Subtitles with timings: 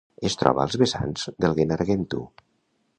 [0.29, 2.27] Es troba als vessants del Gennargentu.